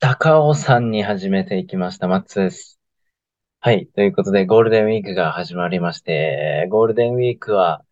[0.00, 2.06] 高尾山に始めていきました。
[2.06, 2.78] マッツです。
[3.60, 3.88] はい。
[3.88, 7.84] ということで、ゴールデンウィークが始まりまして、ゴールデンウィークは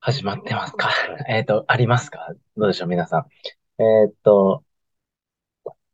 [0.00, 0.90] 始まってますか？
[1.28, 2.34] えっと、ありますか？
[2.56, 3.82] どうでしょう、皆さん。
[3.82, 4.64] えーっと、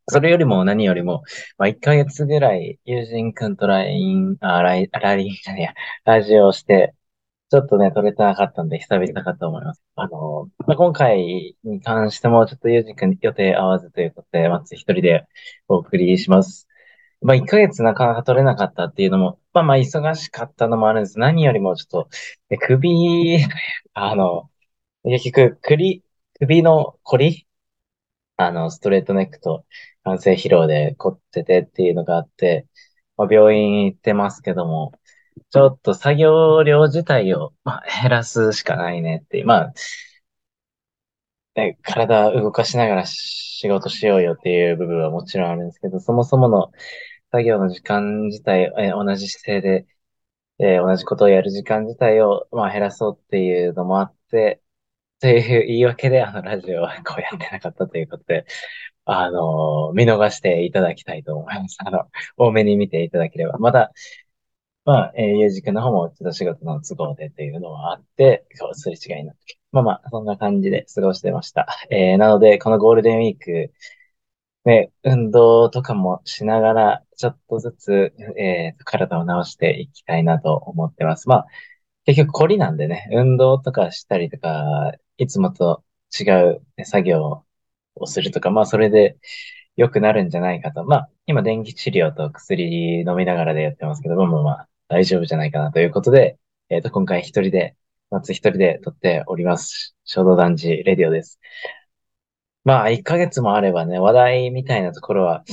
[0.09, 1.25] それよりも何よりも、
[1.59, 5.75] まあ、1ヶ月ぐらい友人くんと LINE、あ、ライン、ラインじゃねえや、
[6.05, 6.95] ラジオして、
[7.53, 9.83] ちょっとね、撮れてなかったんで、久々かと思います。
[9.95, 15.27] あの、まあ、今回に関しても、ちょっとゆうじくん予定合わずということで、まず一人で
[15.69, 16.67] お送りします。
[17.21, 21.19] まあ、1ヶ月なかなか撮れなかったっていうのも、まあまあ、忙しかったのもあるんです。
[21.19, 22.09] 何よりもちょっと、
[22.49, 23.37] え首、
[23.93, 24.51] あの、
[25.05, 26.03] 結局、首、
[26.41, 27.47] 首の凝り
[28.37, 29.67] あの、ストレートネックと
[30.05, 32.67] 完成疲労で凝っててっていうのがあって、
[33.17, 34.93] まあ、病院行ってますけども、
[35.51, 39.75] ちょっと作業量自体を、まあ、減らすしかないねって、まあ、
[41.55, 46.73] ね、体動かしながら仕事しようよっていう部分はもちろんあるんですけど、そもそもの
[47.33, 49.87] 作業の時間自体、え同じ姿勢で、
[50.59, 54.63] え同じことをやる時間自体を、まあ、減らそうっていうのもあって、
[55.21, 58.47] という言い訳で、あの、ラジオはこうやってなかったということで、
[59.07, 61.77] あの、見逃していただきたいと思います。
[61.81, 63.59] あの、多めに見ていただければ。
[63.59, 63.93] また、
[64.85, 69.59] まあ、えー、ゆうじくんの方もちょっと仕事の都合でっていうのはあって、そう、すれ違いになって。
[69.71, 71.67] まあまあ、そんな感じで過ごしてました。
[71.91, 73.73] えー、なので、このゴールデンウィーク、
[74.65, 81.29] ね、運動とかもしながら、ちょっとずつ、えー、体を直していきたいなと思ってます。
[81.29, 81.47] まあ、
[82.05, 85.85] 結局凝りなんでね、運動とかしたりとか、いつもと
[86.19, 87.45] 違う作業
[87.97, 89.17] をするとか、まあ、それで
[89.77, 90.85] 良くなるんじゃないかと。
[90.85, 96.39] まあ、今、電気治療と薬飲みながらでやってますけども、まあまあ、大丈夫じゃないかなということで、
[96.69, 97.77] えっと、今回一人で、
[98.11, 99.97] 夏一人で撮っております。
[100.05, 101.41] 衝動男児レディオです。
[102.65, 105.45] まあ、1ヶ月もあればね、話題みたいなところは、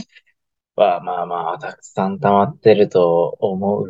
[0.75, 3.87] まあまあまあ、たくさん溜まってると思う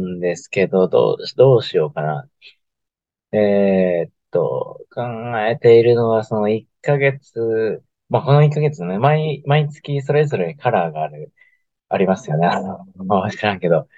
[0.00, 2.28] んですけど、どう、どうしようかな。
[3.32, 5.02] えーっと、考
[5.46, 11.32] えているのは、その1ヶ月、まあこの1ヶ月ね、毎、毎月それぞれカラーがある、
[11.88, 12.46] ありますよね。
[12.46, 13.88] あの、まあ知らんけど。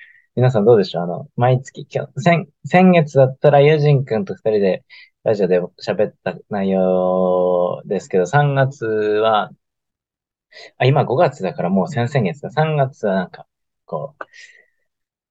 [0.40, 1.02] 皆さんどうでしょう？
[1.02, 4.84] あの、毎月、今日、先、先月だったらユジン君と二人で
[5.22, 9.50] ラジオで喋った内容ですけど、3月は、
[10.78, 12.50] あ、今5月だからもう先々月だ。
[12.50, 13.46] 3月はなんか、
[13.84, 14.24] こう、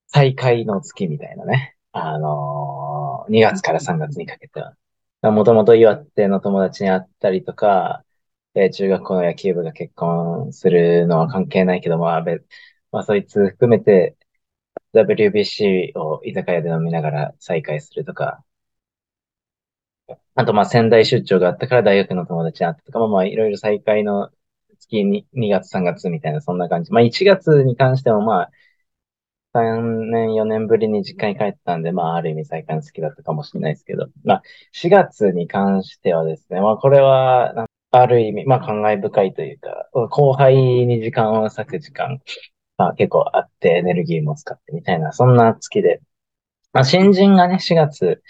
[0.06, 1.76] 再開の月みたいなね。
[1.92, 4.76] あのー、2月から3月にかけては。
[5.24, 8.06] もともと岩手の友達に会ったりとか、
[8.54, 12.42] え中学校の野球部が結婚するのは関係ないけど、まあ、べ
[12.92, 14.16] まあ、そいつ含めて
[14.94, 18.44] WBC を居酒屋で飲みながら再会するとか、
[20.36, 24.32] あと、まあ、仙台出張があったから大学の友達に会ったとか、まあ、まあ、いろいろ再会の
[24.80, 26.92] 月に2月3月みたいな、そんな感じ。
[26.92, 28.52] まあ、1月に関しても、まあ、
[29.54, 42.22] 3年、4年ぶりに実家に帰ったんで、まあ、ある意味再会好きだったかもしれないですけど、まあ、4月に関してはですね、まあ、これは、ある意味、まあ、感慨深いというか、後輩に時間を割く時間、
[42.80, 46.02] まあ、結構あって、エネルギーも使ってみたいな、そんな月で、
[46.74, 48.24] まあ、新人がね、4月、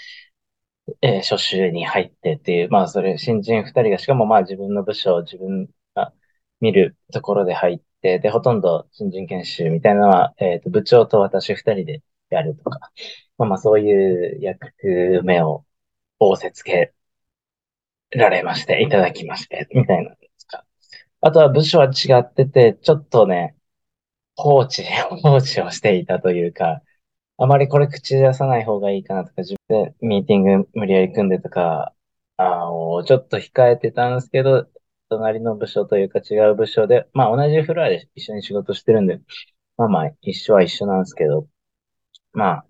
[1.02, 6.14] えー初習に入ってっていう、まあ、それ、新人二人が、しかもまあ、自分の部署を、自分が
[6.62, 12.92] 見るところで入って、で、ほとんど新人研修みたいなのは、えっと、部長と私二人でやるとか、
[13.38, 14.74] まあまあ、そういう役
[15.24, 15.66] 目を
[16.20, 16.94] 仰せつけ
[18.12, 20.66] られまして、いただきまして、みたいなんですか。
[21.22, 23.56] あとは部署は違ってて、ちょっとね、
[24.42, 24.84] 放置、
[25.24, 26.82] 放置をしていたというか、
[27.38, 31.94] あまりこれ口出さない方がいいかなとか、自分でミーティング無理やり組んでとか、
[32.38, 34.68] あの、ちょっと控えてたんですけど、
[35.10, 39.22] 隣の部署というか違う部署で、まあ同じフロアで一緒に仕事してるんで、
[39.78, 41.48] まあまあ一緒は一緒なんですけど、
[42.34, 42.68] まあ、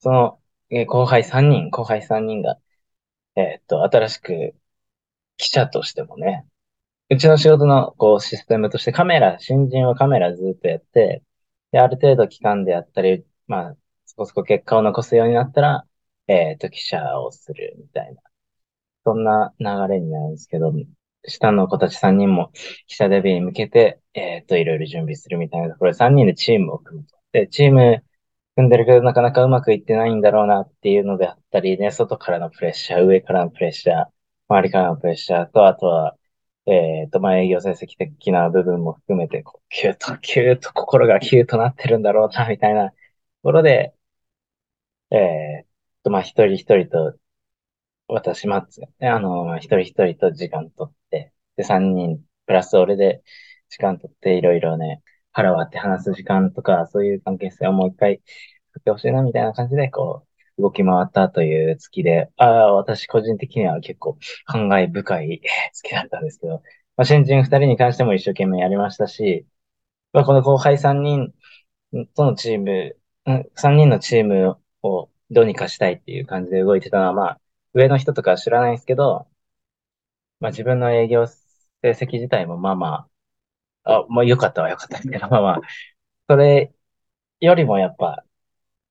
[0.00, 0.40] その、
[0.70, 2.58] えー後輩3人、後輩3人が、
[3.36, 4.54] えーっと、新しく
[5.38, 6.46] 記者としてもね、
[7.08, 11.22] うちの仕事のこうシステムとしてカメラ、新人はカメラずっとやって、
[11.70, 13.76] で、ある程度期間でやったり、まあ、
[14.06, 15.86] そこそこ結果を残すようになったら、
[16.26, 18.22] えっと、記者をするみたいな、
[19.04, 20.72] そんな流れになるんですけど、
[21.26, 22.50] 下の子たち3人も
[22.86, 27.16] 記者デビューに向けて、えっと、いろいろ準備するみたいなところで3人でチームを組むと。
[27.32, 28.04] で、チーム
[28.56, 34.06] 組んでるけどなかなかうまくいってないんだろうなっていうのであったりね、外からのプレッシャー、上からのプレッシャー、
[34.48, 36.16] 周りからのプレッシャーと、あとは、
[36.66, 42.96] えっと、まあ、営業成績的な部分も含めて、こう、キュッと、キュッと、心がキュッとなってるんだろうな、みたいなと
[43.42, 43.94] ころで、
[45.10, 45.66] えっ
[46.02, 47.18] と、まあ、一人一人と、
[48.08, 53.22] 私、マッツね、あの、一人一人と時間取って、で、三人プラス俺で
[53.70, 55.02] 時間取っていろいろね、
[55.32, 58.22] 腹割って話す時間とか、そういう関係性をもう一回
[58.68, 60.25] 作ってほしいなみたいな感じで、こう、
[60.58, 65.42] 動き回ったという月で、ああ、私個人的には結構感慨深い
[65.72, 66.62] 月だったんですけど、
[66.96, 69.46] まあ、新人二人に関しても一生懸命やりましたし、
[70.12, 71.34] まあ、この後輩三人
[72.14, 72.96] とのチーム、
[73.54, 77.40] 三人のチームをどうにかしたいっていう感じで動いてたのは、まあ、
[77.74, 79.28] 上の人とかは知らないんですけど、
[80.40, 81.36] まあ自分の営業成
[81.82, 83.08] 績自体もまあま
[83.84, 85.60] あ、あ、まあ良かったは良かったですけど、まあまあ、
[86.28, 86.74] それ
[87.40, 88.25] よりもやっぱ、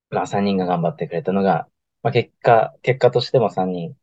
[0.10, 1.68] まあ3人が頑張ってくれたのが、
[2.04, 3.98] まあ結果、結果としても3人、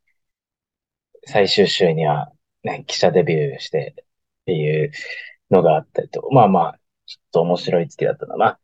[1.25, 2.31] 最終週には
[2.63, 4.05] ね、記者デビューしてっ
[4.45, 4.91] ていう
[5.51, 8.37] のがあったりと、まあまあ、ちょっと面白い月だったな。
[8.37, 8.59] まあ、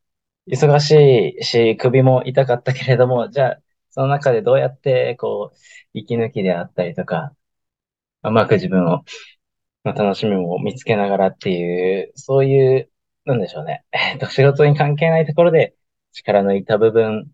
[0.47, 3.61] 忙しいし、首も痛かったけれども、じゃあ、
[3.91, 5.57] その中でどうやって、こう、
[5.93, 7.35] 息抜きであったりとか、
[8.23, 9.03] うまく自分を、
[9.85, 12.91] の楽しみも見つけながらっていう、そういう、
[13.25, 13.85] なんでしょうね。
[13.91, 15.75] えっと、仕事に関係ないところで
[16.13, 17.31] 力抜いた部分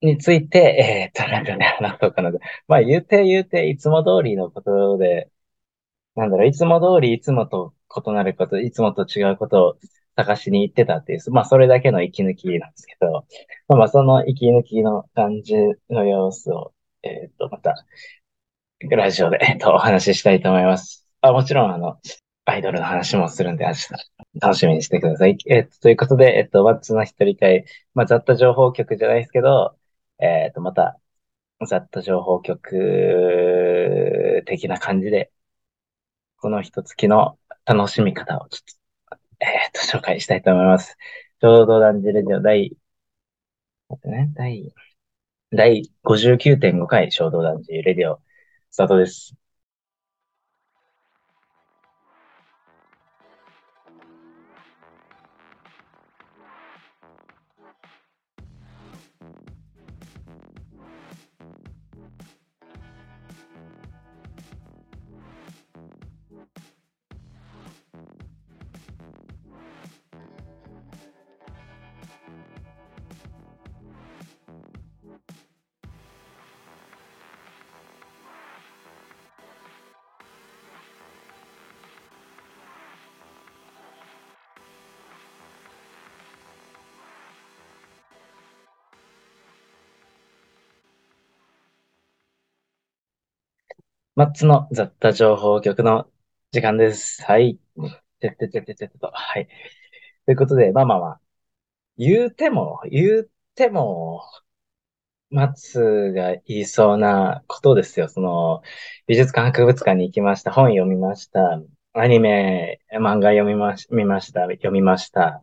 [0.00, 2.38] について、えっと、なんかね、話そうかなと。
[2.68, 5.30] まあ、言うて言うて、いつも通りのことで、
[6.16, 7.74] なんだろう、いつも通り、いつもと
[8.06, 9.78] 異なること、いつもと違うことを
[10.16, 13.26] 探しに行ってたっていう、まあ、それだけの息抜きなんですけど、
[13.68, 15.54] まあ、まあ、その息抜きの感じ
[15.90, 16.72] の様子を、
[17.02, 17.74] えっと、また、
[18.90, 21.06] ラジオで、えっと、お話ししたいと思います。
[21.20, 21.98] あ、もちろん、あの、
[22.48, 23.92] アイドルの話もするんで、明日、
[24.40, 25.36] 楽しみにしてください。
[25.46, 29.76] えっと、ということで、えっと、ワッツの一人会、まあ、ざっと情報局じゃないですけど、
[30.18, 30.98] えっと、また、
[31.66, 35.30] ざっと情報局的な感じで、
[36.38, 40.96] この一月の楽しみ方をちょっと、えっと、紹介したいと思います。
[41.40, 42.78] ちょうどダンジレディオ第、
[43.90, 44.72] 待ってね、第、
[45.52, 48.22] 第59.5回衝動男児レディオ
[48.70, 49.34] スタートです。
[94.18, 96.10] マッツの雑多情報局の
[96.50, 97.22] 時間です。
[97.22, 97.60] はい。
[98.18, 99.12] てってててててと。
[99.12, 99.46] はい。
[100.26, 101.20] ということで、まあまあまあ。
[101.96, 104.22] 言うても、言うても、
[105.30, 108.08] マツが言いそうなことですよ。
[108.08, 108.62] その、
[109.06, 110.50] 美術館博物館に行きました。
[110.50, 111.62] 本読みました。
[111.92, 114.40] アニメ、漫画読みまし、見ました。
[114.48, 115.42] 読みました。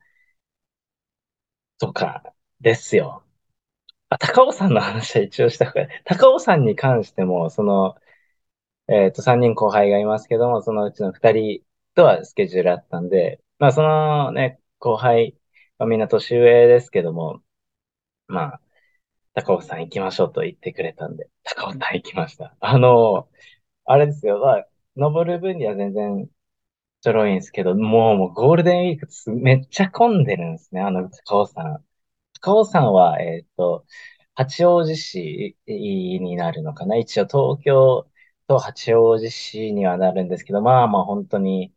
[1.80, 2.24] とか、
[2.60, 3.24] ですよ。
[4.10, 7.95] あ、高尾さんの話は一応した方が、高尾さんに関しても、その、
[8.88, 11.66] えっと、3人後輩がいますけども、そのうちの2人
[11.96, 15.38] とはスケジュールあったんで、まあ、そのね、後輩
[15.78, 17.42] はみんな年上ですけども、
[18.28, 18.62] まあ、
[19.36, 22.56] 高尾さん行きましょうと言ってくれたんで、高尾さん行きました。
[22.62, 23.30] あの、
[23.86, 24.68] あれですよ、まあ、
[24.98, 26.30] 登る分には全然
[27.02, 31.86] ちょろいんですけど、もう、もうゴールデンウィークめっちゃ混んでるんですね、あの高尾さん。
[32.42, 33.86] 高尾さんは、えっと、
[34.36, 36.98] 八王子市になるのかな？
[36.98, 38.08] 一応東京
[38.48, 41.74] と八王子市にはなるんですけど、まあまあ本当に、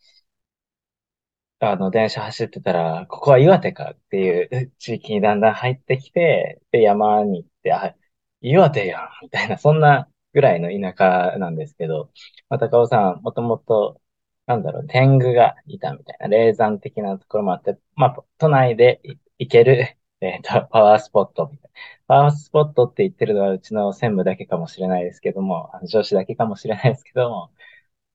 [1.60, 7.96] あの、電車走ってたら、ここは岩手かっていう地域にだんだん入ってきて、で、山に行って、あ、
[8.40, 10.94] 岩手やんみたいな、そんなぐらいの田
[11.32, 12.12] 舎なんですけど、
[12.48, 14.00] まあ、高尾さん、もともと、
[14.46, 19.00] なんだろう、天狗がいたみたいな、霊山的なところもあって、まあ、都内で
[19.38, 21.78] 行ける、えっと、 パワースポットみたいな。
[22.06, 27.52] パワースポットって言ってるのはうちの専務だけかもしれないですけども、上司だけかもしれないですけども、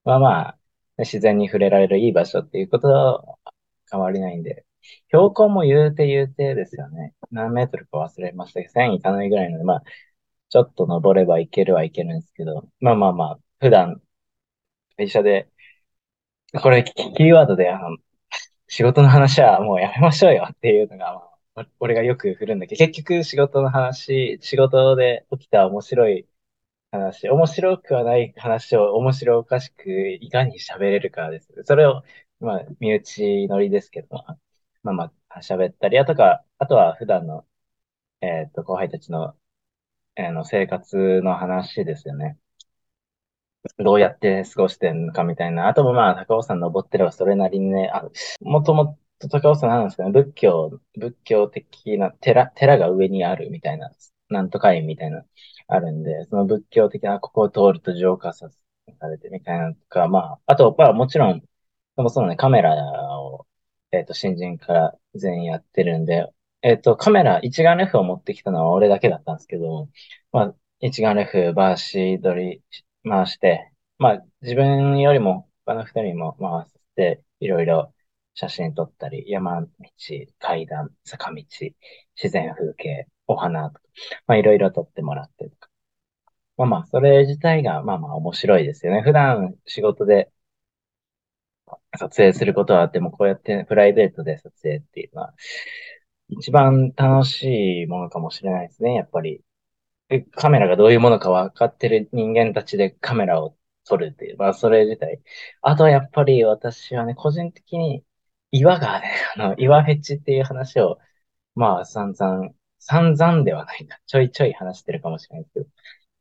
[0.05, 0.59] まあまあ、
[0.99, 3.23] 自然に触れられるいい場所っていうことは
[3.91, 4.65] 変わりないんで、
[5.09, 7.13] 標高も言うて言うてですよね。
[7.31, 9.83] 何メートルか忘れましたけど、1000いかないぐらいので、まあ、
[10.49, 14.01] ちょっと登ればいけるはいけるんですけど、まあまあまあ、普段、
[14.97, 15.49] 会社で、
[16.61, 17.97] これキーワードで、あの、
[18.67, 21.32] 仕事の話はもうやめましょうよっていうのが、まあ、
[21.79, 22.75] 俺がよく振るんだけ？
[22.75, 26.27] ど、結局仕事の話、仕事で起きた面白い
[26.91, 31.47] 話、面白くはない話を面白おかしくいかに喋れるかです。
[31.65, 32.03] それを、
[32.39, 34.23] まあ、身内乗りですけど、
[34.83, 37.45] まあまあ、喋ったり、あとか、あとは普段の、
[38.21, 39.35] えっと、後輩たちの、
[40.15, 42.37] えー、の生活の話ですよね。
[43.77, 45.67] どうやって過ごしてんのかみたいな。
[45.67, 48.09] あともまあ、高尾山登ってればそれなりにね、あ
[48.41, 53.91] もともと高尾山なんですかね、仏教、仏教的な寺、寺が上にあるみたいな、
[54.29, 55.25] なんとか院みたいな、
[55.67, 58.49] あるんで、その仏教的な、ここを通ると浄化さ
[59.09, 61.41] れてみたいなとか、まあ、あと、まあもちろん、
[61.95, 63.47] そもそもね、カメラを、
[63.91, 66.27] えっ、と、新人から全員やってるんで、
[66.61, 69.89] えっ、と、カメラ、一眼レフを持ってきたのは俺だけだったんですけど、
[70.31, 72.63] まあ、一眼レフ、バーシー撮り
[73.03, 77.93] 回して、まあ、自分よりも他の二人も回して、いろいろ
[78.35, 79.69] 写真撮ったり、山道、
[80.39, 81.43] 階段、坂道、
[82.15, 83.81] 自然風景、お花とか、
[84.27, 85.69] まあ、いろいろ撮ってもらってとか。
[86.57, 89.01] まあまあ、それ自体が、まあまあ面白いですよね。
[89.01, 90.31] 普段仕事で
[91.97, 95.33] 撮影することはあっても、こうやってプライベートで撮影っていうのは、
[96.29, 99.43] 一番楽しいものかもしれないですね、やっぱり。
[100.35, 105.21] カメラがどういうものか分かってる人間たちでカメラを撮るっていう、まあそれ自体。
[105.61, 108.03] あとはやっぱり私はね、個人的に
[108.53, 110.99] 岩がね、あの、岩フェチっていう話を、
[111.55, 113.99] まあ散々、散々ではないな。
[114.05, 115.65] ちょいちょい話してるかもしれないけど、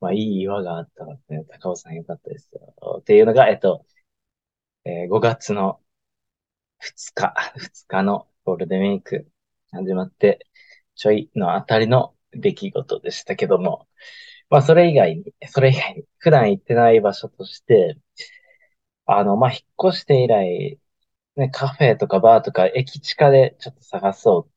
[0.00, 2.98] まあいい岩があったので、ね、高尾さんよかったですよ。
[3.00, 3.86] っていうのが、えっと、
[4.84, 5.80] えー、5月の
[6.80, 9.28] 2日、2日のゴールデンウィーク
[9.72, 10.46] 始まって、
[10.96, 13.88] ちょいのあたりの出来事でしたけども、
[14.50, 17.98] まあそれ以外に、それ以外に、普段行ってない場所として、
[19.06, 20.78] あの、まあ引っ越して以来、
[21.36, 24.52] ね、カフェとかバーとか駅地下でちょっと探そうっ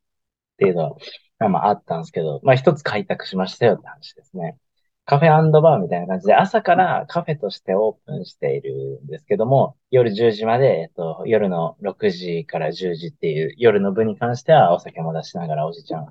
[0.58, 0.98] ていうの
[1.40, 4.58] は、まああったんですけど、まあ一つ開拓しましたよって話ですね。
[5.06, 16.08] カフェバーみたいな感じで、朝からカフェとしてオープンしているんですけども、夜10時まで、えっと、夜の6時から10時っていう夜の部に関してはお酒も出しながらおじちゃん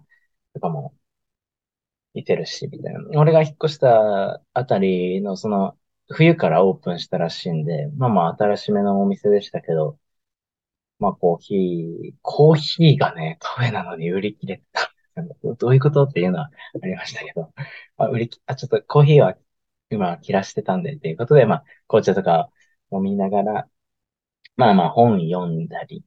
[0.55, 0.95] とかも
[2.15, 3.01] いてるし、みたいな。
[3.21, 5.77] 俺が引っ越したあたりのその
[6.09, 9.99] 冬からオープンしたらしいんで、まあまあ新しめのお店でしたけど、
[11.05, 14.91] まあコーヒー、コーヒーがね、カフェなのに売り切れてた。
[15.59, 16.51] どういうことっていうのは
[16.83, 17.53] ありましたけど、
[17.99, 19.37] あ、売りき、あ、ちょっとコーヒーは
[19.91, 22.51] 今切らしてたんで、っていうことで、まあ、紅茶とか
[22.93, 23.69] 飲みながら、
[24.57, 26.05] まあまあ本読んだり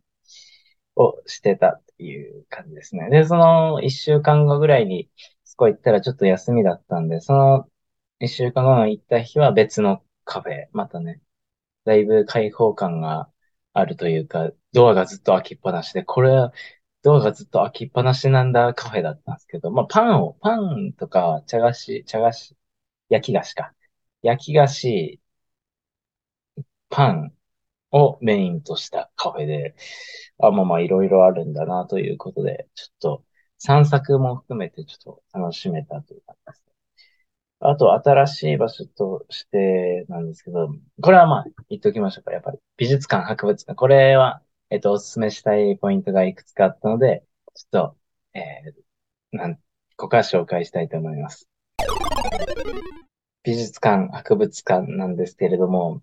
[0.95, 3.09] をしてたっていう感じですね。
[3.09, 5.09] で、その一週間後ぐらいに、
[5.43, 7.69] そこ行ったらちょっと休みだったんで、その
[8.19, 11.21] 一週間後の行った日は別のカフェ、またね、
[11.85, 13.29] だいぶ開放感が
[13.79, 16.53] あるというか、ドアがずっと開きっぱなしで、これは
[17.03, 22.57] ドアがずっと開きっぱなしなんだカフェだったんですけど、まあパンを、パンとか茶菓子、茶菓子、
[23.09, 23.73] 焼き菓子か。
[24.23, 25.21] 焼き菓子、
[26.89, 27.33] パン
[27.91, 29.75] をメインとしたカフェで、
[30.39, 33.25] あ、まあまあいろいろあるんだなということで、ちょっと
[33.59, 36.76] 散策も含めてちょっと楽しめたという感じです。
[37.59, 40.69] あと、新しい場所としてなんですけど、
[41.01, 42.31] これはまあ言っておきましょうか。
[42.31, 43.75] やっぱり美術館、博物館。
[43.75, 47.23] これはえっと、お勧めしたいポイントがいくつかあったので、
[47.55, 47.95] ちょっ
[48.33, 49.61] と、えー、なん、こ
[49.95, 51.47] こから紹介したいと思います。
[53.43, 56.01] 美術館、博物館なんですけれども、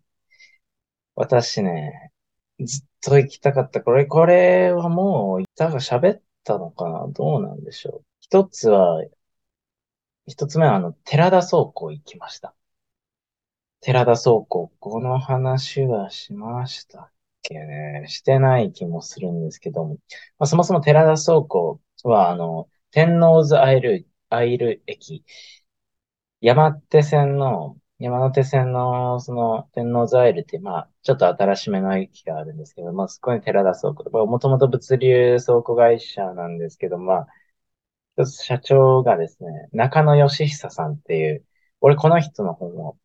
[1.15, 2.11] 私ね、
[2.59, 3.83] ずっと行きたかった。
[3.83, 7.07] これ、これはもう、板が喋ったのかな？
[7.09, 8.05] どうなんでしょう。
[8.21, 9.05] 一つは、
[10.27, 12.55] 一つ目はあの、寺田倉庫行きました。
[13.81, 17.11] 寺田倉庫、この話はしましたっ
[17.43, 19.95] けね、してない気もするんですけども、
[20.39, 25.25] まあ、そもそも寺田倉庫は、あの、天王洲アイル、アイル駅、
[26.41, 37.27] 山手線の、山手線の、その、天王洲アイルって、まあ、ちょっと新しめの駅があるんですけど、まあ、そこに寺田倉庫、もともと物流倉庫会社なんですけど、まあ、
[38.27, 41.45] 社長がですね、中野義久さんっていう、
[41.81, 42.97] 俺この人の本を、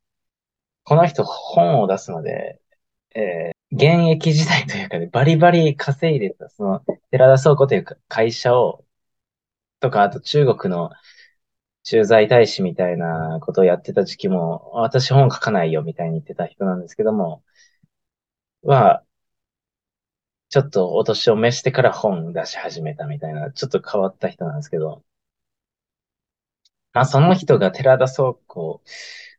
[0.84, 2.62] この人本を出すので、
[3.16, 8.86] えー現役時代というかね、バリバリ稼いでた、その、寺田倉庫というか会社を、
[9.80, 10.92] とか、あと中国の
[11.84, 17.44] 駐在大使みたいなことをやってた時期も、私本書かないよみたいに言ってた人なんですけども、
[18.64, 19.04] は、
[20.50, 25.04] ちょっとお年を召してから本出し始めたみたいな、ちょっと変わった人なんですけど、
[26.94, 28.82] まあ、その人が寺田倉庫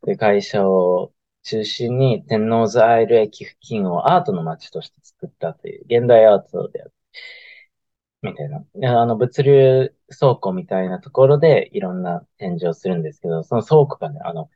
[0.02, 1.12] という会社を
[1.42, 6.94] 中心に天王洲アイル駅付近をアートの街として作ったという、現代アートである。
[8.22, 9.00] みたいな。
[9.00, 14.50] あの、物流倉庫みたいなところでいろんな展示をするんですけど、その倉庫がね、あの、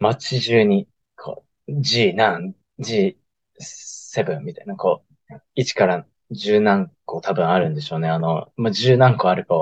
[0.00, 5.09] 街中に、こう、G 何、G7 みたいな、こう、
[5.54, 8.08] 1から10何個多分あるんでしょうね。
[8.08, 9.54] あの、まあ、10何個あるか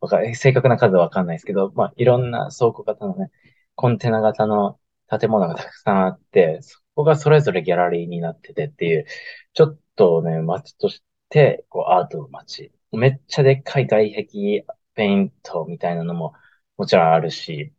[0.00, 3.30] わか正確な数はわかんないですけど、まあ、いろんな倉庫型のね、
[3.74, 4.78] コンテナ型の
[5.08, 9.06] 建物がたくさんあって、そこがそれぞれギャラリーになっててっていう、
[9.52, 12.72] ちょっとね、街として、こう、アートの街。
[12.92, 14.64] めっちゃでっかい外壁、
[14.94, 16.34] ペイントみたいなのも
[16.76, 17.72] もちろんあるし、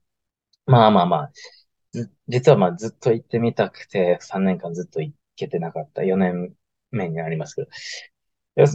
[0.66, 1.32] まあまあまあ、
[2.28, 6.54] 実はまあずっと行ってみたくて、3年間ずっと行けてなかった4年
[6.92, 7.68] 目になりますけど、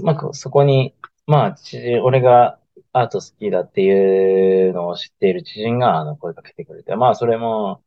[0.05, 0.95] まあ、そこに、
[1.27, 1.57] まあ、
[2.03, 2.59] 俺が
[2.93, 7.83] アート好きだっていうのを知っている知人が、あの、声かけてくれて、まあ、それも、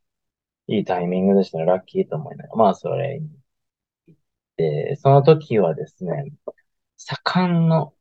[0.66, 1.66] いいタイミングでしたね。
[1.66, 3.28] ラッキーと思いながら、まあ、それに
[4.06, 4.18] 行っ
[4.56, 6.32] て、その時はですね、
[6.96, 7.94] 盛んの、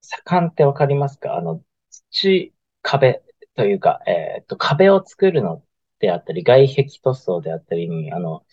[0.00, 1.36] 盛んってわかりますか？
[1.36, 3.22] あの、土壁
[3.54, 5.62] というか、えっと、壁を作るの
[5.98, 8.46] であったり、外壁塗装であったりに、あの、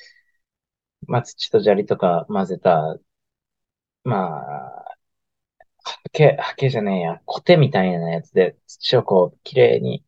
[1.07, 2.97] まあ、土と砂利とか混ぜた、
[4.03, 4.97] まあ、
[5.83, 10.05] ハケ、ハケじゃねえや、コテみたいなやつで土をこう、綺麗に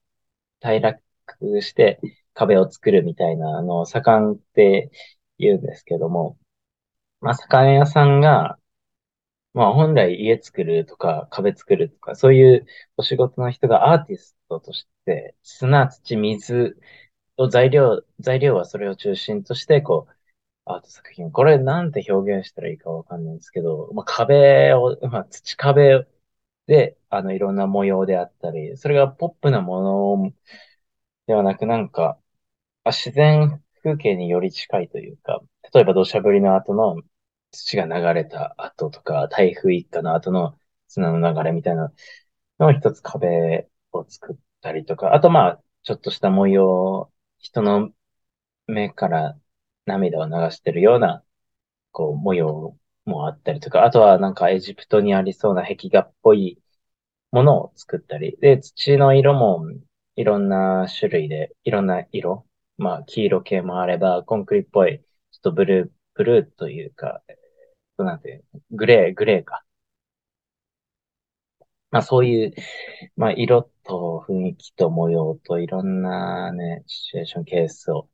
[0.61, 2.01] 平らくして
[2.35, 4.91] 壁を作るみたいな、あの、盛んって
[5.39, 6.39] 言うんですけども、
[7.21, 8.59] まあ、盛屋さんが、
[9.53, 16.79] まあ、本来家作るとか壁作るとか、そういうお仕事の人がアーティストとして、砂、土、水
[17.37, 20.13] を材料、材料はそれを中心として、こう、
[20.69, 21.31] アート作品。
[21.31, 26.05] これなんて表現したらいいかわかんないんですけど、まあ、壁を、まあ、土壁
[26.67, 29.81] で、あの、いろんな模様であったり、それがポップなも
[30.21, 30.33] の
[31.27, 32.19] ではなく、なんか、
[32.85, 35.41] あ自然風景により近いというか、
[35.73, 37.01] 例えば土砂降りの後の
[37.51, 41.93] 土が流れた後とか、台風一過の後の砂の流れみたいな
[42.59, 47.91] のを一つ壁を作ったりとか、あとまあ、ちょっとした模様、人の
[48.67, 49.39] 目から
[49.89, 51.23] 涙を流してるような、
[51.91, 56.61] こう、模様もあったりとか、あとはなんかエジプトにありそうな壁画っぽい
[57.31, 59.65] ものを作ったり、で、土の色も
[60.15, 64.99] いろんな種類で、いろんな色、まあ、黄色系もあれば、コンクリっぽい、
[65.31, 67.23] ちょっとブルー、ブルーというか、
[67.97, 69.63] なんて、グレー、グレーか。
[71.91, 72.53] まあそういう、
[73.15, 78.09] まあ色と雰囲気と模様といろんなね、シチュエーションケースを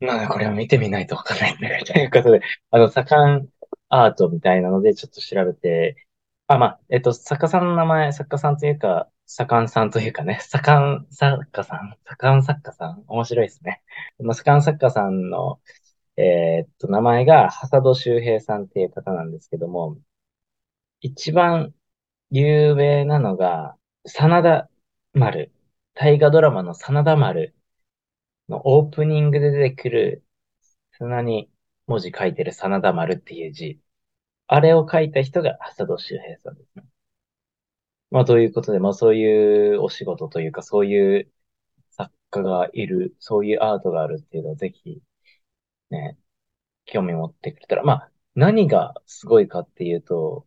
[0.00, 3.48] まあ、これを見てみないとわかんないんだということで、 あの、盛ん
[3.90, 5.96] アートみたいなので、ちょっと調べて、
[6.46, 13.82] あ、まあ、えっと、作家さんの名前、作家さんというか、盛んさんというかね、盛ん作家さん、盛ん作家さん、面白いですね。
[14.20, 15.60] 盛ん作家さんの、
[16.16, 19.98] えー、っと、名前が、ハド周平さんっていう方なんですけども、
[21.00, 21.74] 一番
[22.30, 24.68] 有名なのが、真田
[25.14, 25.52] 丸、
[25.94, 27.54] 大河ドラマの真田丸
[28.64, 30.24] オープニングで出てくる
[30.92, 31.50] 砂に
[31.86, 33.80] 文字書いてる真田丸っていう字。
[34.48, 36.84] あれを書いた人が浅戸周平さんですね。
[38.10, 41.32] まあ、ということで、まあ、そういうお仕事というか、そういう
[41.90, 45.00] 作家がいる、そういうアートがあるっていうのをぜひ、
[45.90, 46.18] ね、
[46.86, 50.46] 興味持ってくれたら、まあ、何がすごいかっていうと、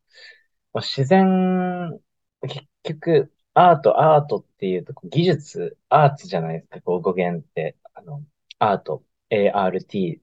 [0.73, 1.99] まあ、自然、
[2.43, 7.77] 結局、アート、アートっていうと、技術、アーツじゃないですか、こう語源って。
[7.93, 8.23] あの、
[8.59, 10.21] アート、ART。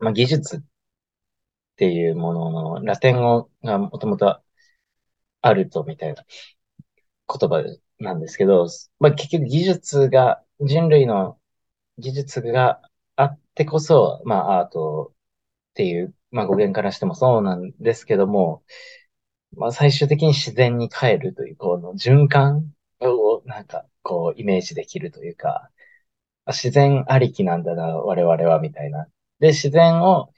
[0.00, 0.60] まあ、技術っ
[1.76, 4.42] ていうものの、ラテン語がもともと
[5.42, 6.24] あるとみたいな
[7.28, 7.64] 言葉
[7.98, 8.66] なんですけど、
[8.98, 11.38] まあ、結局技術が、人類の
[11.98, 12.82] 技術が
[13.16, 15.12] あってこそ、まあ、アート
[15.72, 18.64] っていう、まあ、語源からしてもそうなんですけども、
[19.56, 25.70] まあ、最終的に自然に帰るという、この循環をなんか、こう、イメージできるというか、
[26.52, 29.06] 自然ありきなんだな、我々は、みたいな。
[29.40, 30.32] で、自然を、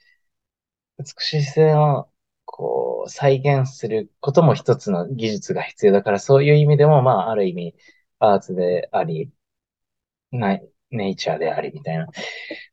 [0.97, 2.09] 美しい自然を、
[2.45, 7.75] こう、再現することも一つの技術が必要だから、そういう意味でも、まあ、ある意味、
[8.19, 9.31] アーツであり、
[10.31, 12.07] ない、ネイチャーであり、みたいな。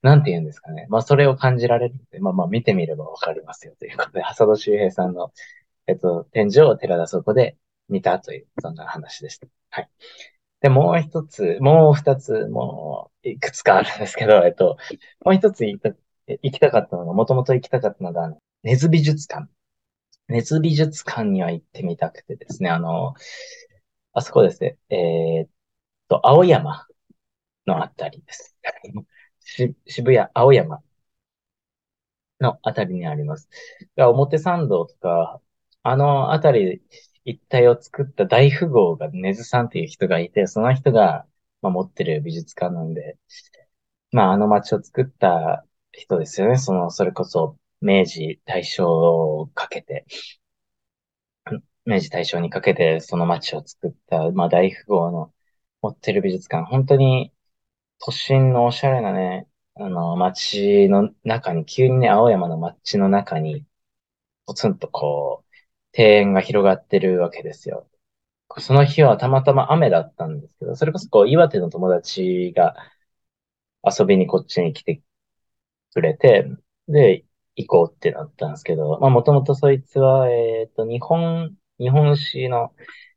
[0.03, 0.87] なんて言うんですかね。
[0.91, 5.33] まあ、それを感じられるので、まあまあ、見てみればわかりますよ、ということで、浅戸周平さんの
[5.89, 9.49] えっと、展示を寺田倉庫で見たという、そんな話でした。
[9.71, 9.91] はい。
[10.61, 14.77] で、もう一つ、もう二つ、もういくつかあるんですけど、えっと、
[15.25, 15.81] もう一つ行
[16.53, 19.49] きたかったのが、もともと行きたかったのが、根津美術館。
[20.29, 23.15] 根津美術館には行ってみたくてですね、あの、
[24.13, 25.51] あそこですね、えー、っ
[26.09, 26.87] と、青山
[27.67, 28.57] のあたりです。
[29.87, 30.83] 渋谷、青山
[32.41, 33.49] のあたりにあります。
[33.97, 35.41] 表参道とか、
[35.83, 36.83] あのあたり
[37.31, 41.27] 一帯を作った大富豪が根津さんっていう人がいて、その人が、
[41.63, 43.19] まあ、持ってる美術館なんで、
[44.13, 46.59] まああの街を作った人ですよね。
[46.59, 50.07] その、それこそ明治大正をかけて、
[51.85, 55.33] 明治大正にかけてその街を作った、まあ大富豪の
[55.83, 57.33] 持ってる美術館、本当に
[58.01, 63.67] 都心のおしゃれなね、あの、街の中に、急にね、青山の街の中に、
[64.47, 65.50] ポツンとこう、
[65.97, 67.89] 庭園が広がってるわけですよ。
[68.59, 72.77] その日はたまたま雨だったんですけど、それこそこう、岩手の友達が
[73.85, 75.03] 遊びにこっちに来て
[75.95, 76.47] くれて、
[76.89, 77.25] で、
[77.57, 82.75] 行こうってなったんですけど、まあもともとそいつは、えっと、日本、日本史の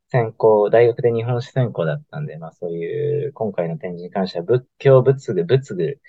[0.08, 6.00] 専攻、大学で日本史専攻だったんで、まあそういう、今回の展示に関しては仏教仏具、仏具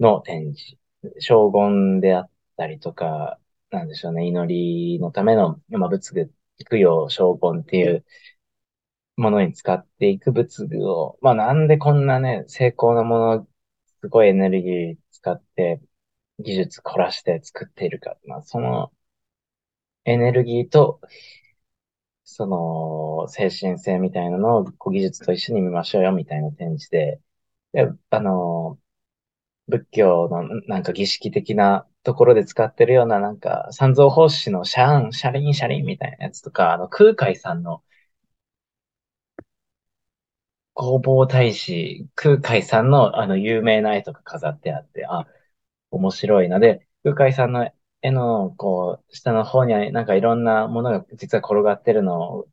[0.00, 0.78] の展示、
[1.20, 3.38] 荘厳であったりとか、
[3.72, 6.32] なんでしょうね、祈りのための、ま仏具、
[6.70, 8.04] 供養、荘厳っていう
[9.16, 13.48] ものに使っていく仏具を、まあなんでこんなね、精巧なもの、
[14.02, 15.80] すごいエネルギー使って、
[16.40, 18.16] 技術凝らして作っているか。
[18.26, 18.92] まあその
[20.04, 21.00] エネルギーと、
[22.24, 27.20] その精神性みたいなのをこう技術と一緒に見ましょうよみたいな展示で、
[27.72, 28.78] で、あの、
[29.68, 37.82] 仏教のなんか儀式的なところで使ってるようななんか三蔵法師のシャーン、シャリンシャリンみたいなやつとか、あの空海さんの
[40.76, 45.26] 弘法大師、空海さんのあの有名な絵とか飾ってあって、あ、
[45.90, 47.70] 面白いので、空海さんの
[48.02, 52.48] 絵のこう、下の方にはなんかいろんなものが実は転がってるのを、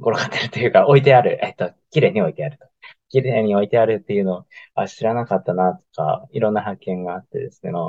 [0.00, 1.38] 転がってるというか置いてある。
[1.44, 2.66] えっと、綺麗に置いてあると。
[3.08, 7.80] 綺麗に置いてあるっていうのを、あ、知らなかったなとか、いろんな発見があってですね、ま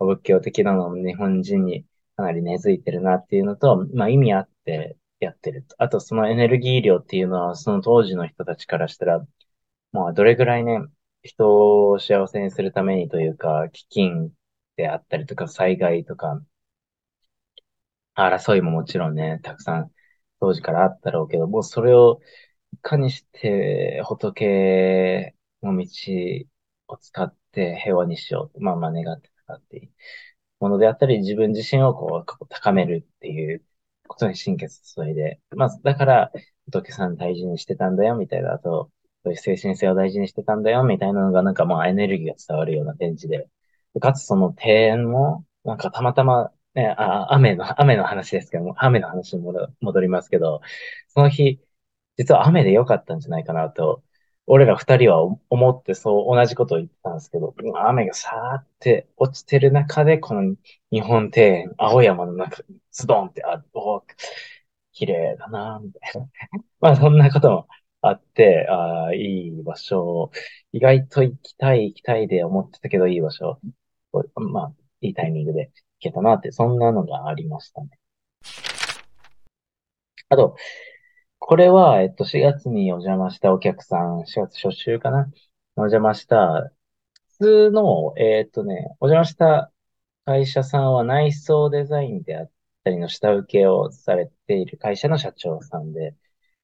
[0.00, 5.76] あ、仏教的なのも日本人にかなり根付いてるなっていうのと、まあ意味あってやってると。
[5.78, 9.26] あとそのエネルギー量っていうのは、その当時の人たちからしたら、
[9.92, 10.80] まあどれぐらいね、
[11.22, 14.30] 人を幸せにするためにというか、飢饉
[14.76, 16.42] であったりとか、災害とか、
[18.14, 19.92] 争いももちろんね、たくさん
[20.40, 22.20] 当時からあったろうけど、もうそれを
[22.76, 25.86] かにして仏の道
[26.88, 29.90] を使って平和にしよう、まあまあ願ってかかっていい
[30.60, 33.64] ものであったり、自分自身をこう高めるっていう
[34.08, 36.32] ことに心血注いで、まあだから
[36.66, 38.90] 仏さん大事にしてたんだよみたいな、あと、
[39.24, 43.48] そういう精神性を大事にしてたんだよみたいなのがなんかまあエネルギーが伝わるような展示で、
[44.00, 50.60] かつその庭園も、なんかたまたまね、あ、雨の、雨の話ですけども、雨の話に戻りますけど、
[51.08, 51.60] その日、
[52.16, 54.02] 実は雨で良かったんじゃないかなと、
[54.46, 57.54] 俺ら二人は思ってそう同じことを言ったんですけど、
[57.86, 60.54] 雨がさーって落ちてる中で、この
[60.92, 64.04] 日本庭園、青山の中にズドンってあ、お
[64.92, 66.28] 綺麗だなみたいな。
[66.80, 67.68] まあそんなことも
[68.02, 70.30] あって、ああ、いい場所、
[70.72, 73.58] 意外と行きたい行きたいで思ってたけどいい場所、
[74.34, 77.98] まあいいタイミングで行けたなって、そんなのがありましたね。
[80.28, 80.56] あと、
[81.46, 85.30] これは、えっと、4月にお邪魔したお客さん、4月初週かな？
[85.76, 86.72] お邪魔した、
[87.38, 89.70] 普通の、えっとね、お邪魔した
[90.24, 92.50] 会社さんは内装デザインであっ
[92.82, 96.14] たりの下請けをされている会社の社長さんで、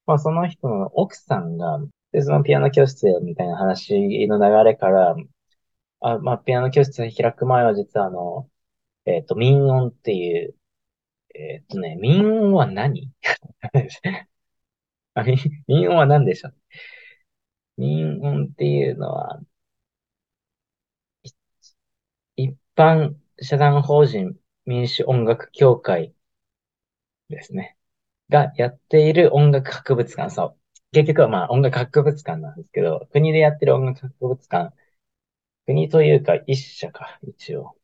[0.07, 1.79] まあその人の奥さんが、
[2.13, 5.15] で、そのピアノ教室みたいな話の流れから、
[6.01, 8.49] あ、まあピアノ教室開く前は実はあの、
[9.05, 10.55] えっと、民音っていう、
[11.35, 13.11] えっとね、民音は何？
[15.15, 15.23] あ、
[15.69, 16.55] 民音は何でしょう？
[17.79, 19.41] 民音っていうのは、
[22.35, 26.13] 一般社団法人民主音楽協会
[27.29, 27.77] ですね。
[28.31, 30.31] がやっている音楽博物館。
[30.31, 30.61] そう。
[30.93, 34.75] 結局はまあ音楽博物館なんですけど、国でやってる音楽博物館。
[35.67, 37.77] 国というか一社か、一応。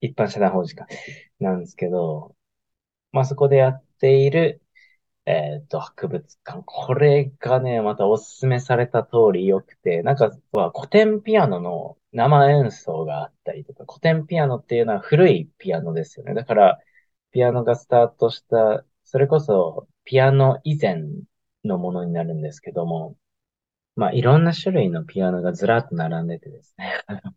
[0.00, 0.86] 一般社団法人か。
[1.38, 2.34] なんですけど、
[3.12, 4.62] まあそこでやっている
[5.30, 6.62] えっと、博物館。
[6.64, 10.30] これがね、またおすすめされた通り良くて、なんか、
[10.74, 16.34] 古典ピアノの生演奏があったりとか、古典ピアノっていうのは古いピアノですよね。
[16.34, 16.78] だから、
[17.30, 21.02] ピアノがスタートした、それこそ、ピアノ以前
[21.64, 23.16] のものになるんですけども、
[23.94, 26.92] まあ、いろんな種類のピアノがずらっと並んでてですね。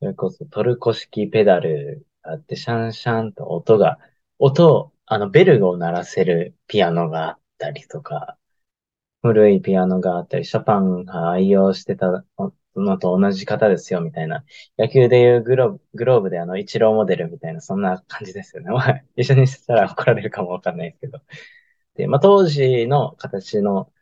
[0.00, 3.98] それこそトルコ式ペダルあって、シャンシャンと音が、
[4.38, 8.38] 音あの、ベルを鳴らせるピアノがあったりとか、
[9.22, 12.24] 古いピアノがあったり、ショパンが愛用してた
[12.76, 14.44] のと同じ方ですよ、みたいな。
[14.78, 18.70] 野球でいうグログローブであの、イチローモデルみたいな、そんな感じですよね。
[18.70, 21.20] まあ、一緒にしたら怒られるかもわかんないですけど。
[21.96, 23.92] で、まあ、当時の形の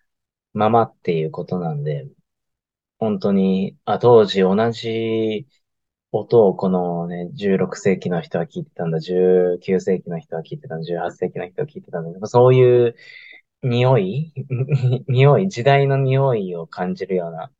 [0.54, 2.08] ままっていうことなんで、
[2.98, 5.46] 本当に、あ、当時同じ
[6.16, 12.96] 音をこのね、16世紀の人は聞いてたんだ、19世紀の人は聞いてたんだ、18世紀の人は聞いてたんだ、そういう
[13.62, 14.33] 匂い
[15.09, 17.50] 匂い、時代の匂いを感じるような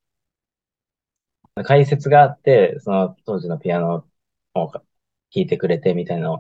[1.65, 4.05] 解説があって、その当時のピアノ
[4.55, 4.83] を弾
[5.35, 6.35] いてくれてみたいなの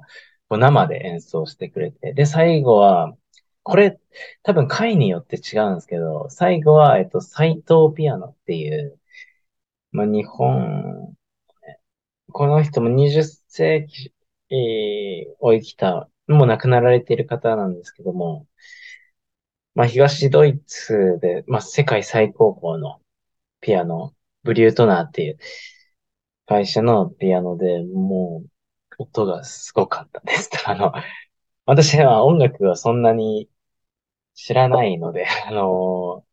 [0.50, 3.16] を生で演奏してくれて、で、最後は、
[3.64, 3.98] これ、
[4.42, 9.00] 多分回によって違うんですけど、最後は、えっと、斎藤ピアノっていう、
[9.92, 11.16] まあ、日本、
[12.35, 14.12] この人も20世紀、
[15.38, 18.49] を生きた、もう亡くなられている方なんですけども、
[19.77, 23.01] まあ、東ドイツで、まあ、世界最高峰の
[23.61, 25.38] ピアノ、ブリュートナーっていう
[26.47, 28.42] 会社のピアノで、も
[28.99, 30.51] う、音がすごかったです。
[30.66, 30.92] あの、
[31.66, 33.49] 私は音楽はそんなに
[34.35, 36.27] 知らないので、 あの、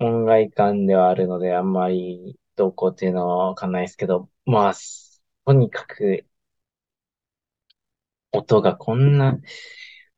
[0.00, 4.74] 音楽館ではあるので、あんまりどうこうっていうのはわかんないですけど、まあ、
[5.46, 6.26] とにかく、
[8.32, 9.38] 音がこんな、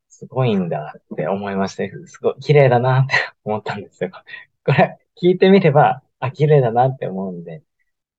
[0.09, 4.11] すごいんだって思いまして、すごい綺麗だなって思ったんですよ。
[4.65, 7.63] これ、聞いてみれば、あ、綺麗だなって思うんで、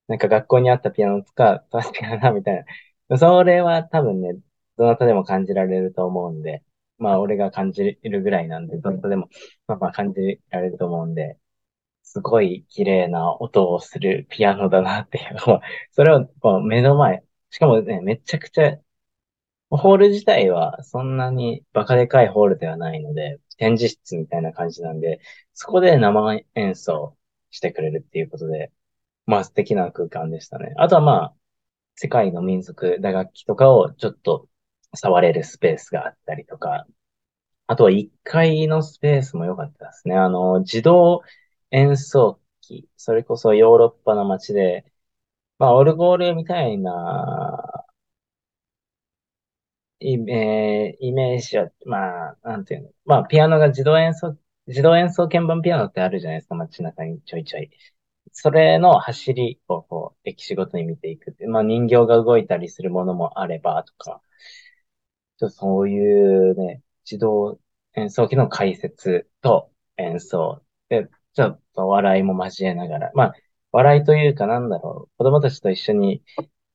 [0.08, 2.66] なんか学校にあったピアノ使う、確かだな、みたい
[3.10, 3.18] な。
[3.20, 4.36] それは多分ね、
[4.78, 6.64] どなたでも感じられると思うんで、
[7.00, 9.30] まあ俺が感じるぐらいなんで、どなたでも、
[9.68, 11.38] まあまあ感じられると思うんで、
[12.14, 15.36] すごい綺麗な音をするピアノだなっていう。
[15.92, 17.24] それをこう目の前。
[17.50, 18.78] しかもね、めちゃくちゃ、
[19.70, 25.22] ホール自体はそんなにバカでかいホールではないので、展示室みたいな感じなんで、
[25.54, 27.18] そこで生演奏
[27.50, 28.72] してくれるっていうことで、
[29.26, 30.74] まあ素敵な空間でしたね。
[30.78, 31.36] あとはまあ、
[31.96, 34.48] 世界の民族打楽器とかをちょっと
[34.96, 36.86] 触れるスペースがあったりとか、
[37.68, 40.16] あとは1階のスペースも良かったですね。
[40.16, 41.24] あの、自動
[41.74, 44.86] 演奏機、それこそヨーロッパの街で、
[45.60, 47.86] まあ、オルゴールみたいな、
[50.00, 52.90] イメージは、まあ、なんていうの。
[53.06, 57.70] まあ、ピアノが自動演奏、自動演奏鍵盤ピアノってあるじゃないですか、街中にちょいちょい。
[58.34, 61.36] それの走りをこう、歴史ごとに見ていく。
[61.48, 64.22] まあ、人形が動いたりするものもあれば、とか、
[65.38, 67.60] ちょっとそういうね、自動
[67.96, 73.34] 演奏機の解説と演奏で、ちょっと笑いも交えながら、まあ、
[73.72, 76.24] 笑いというかなんだろう、子供たちと一緒に、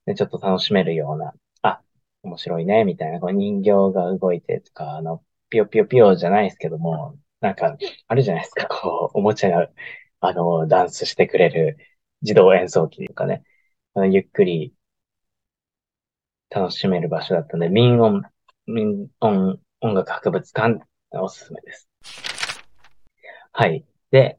[0.06, 1.80] ね、ちょっと楽しめるような、あ、
[2.22, 7.76] 面白いね、みたいな、こう人形が動いてとか、あの、ピヨピヨピヨじゃないですけども、なんか、
[8.08, 9.68] あるじゃないですか、こう、おもちゃが、
[10.20, 11.78] あの、ダンスしてくれる
[12.22, 13.44] 自動演奏機というかね、
[14.10, 14.74] ゆっくり
[16.50, 18.22] 楽しめる場所だったので、民音、
[18.66, 20.80] 民音音楽博物館、
[21.12, 21.88] おすすめです。
[23.52, 23.84] はい。
[24.10, 24.38] で、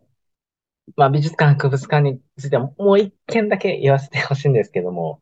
[0.95, 5.21] まあ、美術館、博物館についてはもう一件だけ言わせてほしいんですけども、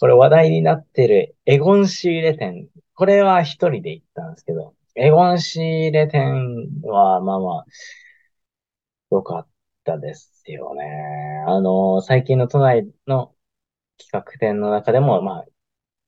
[0.00, 2.68] これ話題になってるエゴン仕入れ店。
[2.94, 7.66] これは一人で行ったんですけど、エゴン仕入れ店は、まあまあ、
[9.10, 9.48] 良かっ
[9.84, 11.44] たですよね。
[11.46, 13.34] あの、最近の都内の
[13.98, 15.46] 企画展の中でも、まあ、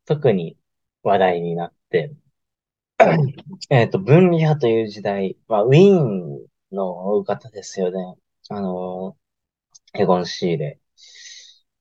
[0.06, 0.58] 特に
[1.02, 2.14] 話題になって、
[3.70, 8.16] えっと、分離派という時代は、ウィーンの方ですよね。
[8.48, 9.16] あの、
[9.94, 10.80] エゴン・シーレ。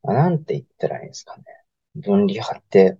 [0.04, 1.44] あ、なんて言ったらいいんですかね。
[1.96, 2.98] 分離派って、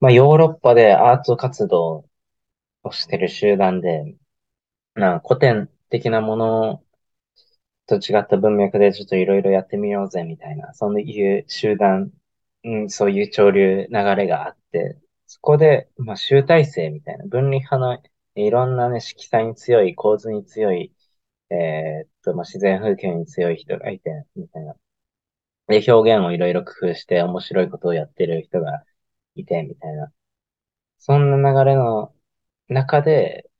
[0.00, 2.08] まあ、ヨーロッパでアート活動
[2.84, 4.16] をしてる集団で、
[4.94, 6.84] な古典的なもの
[7.86, 12.12] と違った文脈でちょっといろいろやってみようぜみたいな、そういう集団、
[12.64, 17.90] うん、そういう潮流流れがあって、そこで、まあ、集大成みたいな、分離派の
[18.34, 20.94] いろんなね、色彩に強い、構図に強い、
[21.50, 24.74] えー、っと、まあ、自然風景に強い人がいて、みたいな。
[25.68, 28.84] で、表現をいろいろ工夫して面白いことをやってる人が
[29.34, 30.12] いて、みたいな。
[30.98, 32.14] そんな流れの
[32.68, 33.50] 中で、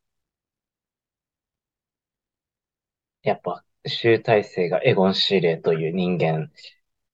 [3.23, 6.51] やっぱ集大成がエゴン・シーレという人間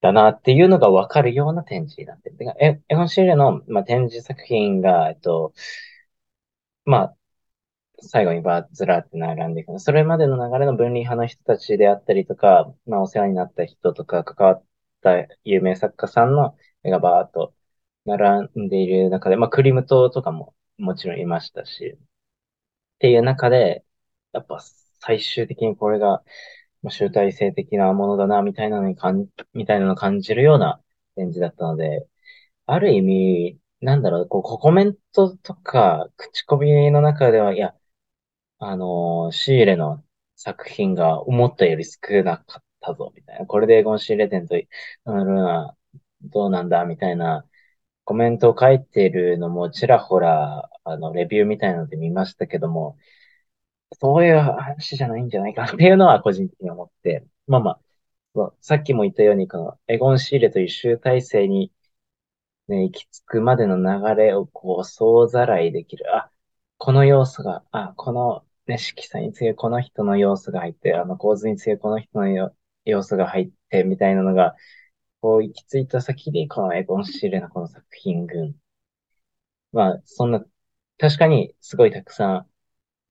[0.01, 2.37] だなっていうのがわかるような展示になってる。
[2.61, 5.55] エゴン・シーレの、まあ、展示作品が、えっと、
[6.85, 7.16] まあ、
[8.00, 9.78] 最後にバーずらって並んでいく。
[9.80, 14.64] それまでの流れの分離派の人たちであったりとか、まあお世話になった人とか関わっ
[15.02, 17.54] た有名作家さんの絵がバーっと
[18.04, 23.84] 並んでいる中で、まあクリムトとかももちろんいましたし、っていう中で、
[24.32, 24.61] やっぱ
[25.00, 26.22] 最終的にこれが
[26.90, 30.82] 集大成的なものだな、みたいなのに感じ、みたいなのを感じるような
[31.16, 32.08] 展示だったので、
[32.66, 37.74] ある意味、なんだろう、こう、コメントとか、口コミの中では、いや、
[38.59, 40.05] あの、シーレの
[40.37, 43.47] 作品が思ったより少なかったぞ、みたいな。
[43.47, 44.57] これでエゴンシーレ展と
[45.05, 45.77] なるの
[46.23, 47.47] どうなんだ、みたいな
[48.05, 52.99] コメントを書いているのもちらほら、あの、レビューみたいなので見ましたけども、
[54.01, 57.71] そういう話じゃないんじゃないかっていうのは個人的に思って、まあま
[58.37, 61.73] あ、さっきも言ったように、このエゴン・シーレという集大成に、
[62.68, 66.14] ね、行き着くまでの流れをこう、総ざらいできる。
[66.16, 66.31] あ、
[66.79, 72.52] この要素が、あ、この、ね、色彩に強いこの人の要素が入って、あの構図に強いこの人の
[72.85, 74.57] 要素が入って、みたいなのが、
[75.20, 78.57] こう行き着いた先で、このエゴン・シーレのこの作品群。
[79.72, 80.44] まあ、そんな、
[80.98, 82.50] 確かにすごいたくさん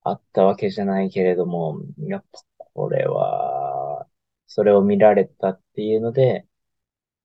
[0.02, 2.40] あったわけじゃないけれども、やっぱ
[2.74, 4.08] これは、
[4.46, 6.46] それを見られたっていうので、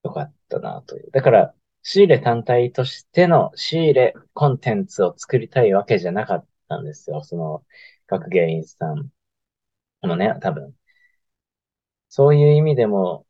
[0.04, 1.12] よかったなという。
[1.12, 7.24] だから、仕入れ単体としての仕入れコンテンツを作りたいわけじゃなかったんですよ。
[7.24, 7.66] その、
[8.08, 9.12] 学芸員さん
[10.04, 10.76] のね、多分。
[12.08, 13.26] そういう意味でも、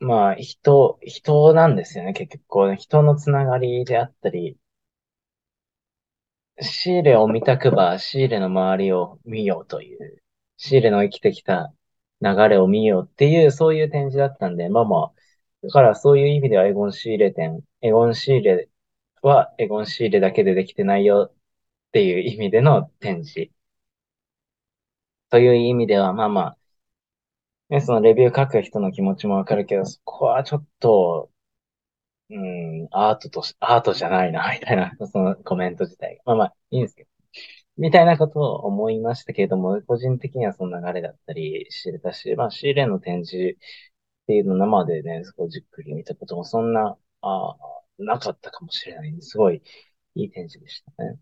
[0.00, 2.46] まあ、人、人なんですよね、結局。
[2.46, 4.58] こう、人のつながりであったり、
[6.60, 10.22] シーレを見たくば、シーレの周りを見ようという、
[10.56, 11.72] シーレの生きてきた
[12.20, 15.12] 流れを見ようっていう、そういう展示だったんで、まあまあ、
[15.62, 18.68] だからそういう意味ではエゴンシーレ展、エゴンシーレ
[19.22, 21.34] はエゴンシーレだけでできてないよ
[21.92, 23.50] っていう意味での展示。
[25.30, 26.58] という意味では、まあまあ、
[27.70, 31.30] ね、そのレビュー書く人の気持ちもわかるけど、そこはちょっと、
[32.30, 36.22] うん、アートとし、アートじゃないな、みたいな、 そのコメント自体が。
[36.26, 37.10] まあまあ、いいんですけど。
[37.78, 47.56] みたいなことを思いましたけれども、個人的にはその流れだったり知れたし、まあ、シーレンの展示っていうの生でね、そこをじっくり見たこともそんな、ああ
[47.98, 49.62] なかったかもしれないすごい
[50.14, 51.18] いい展示でしたね。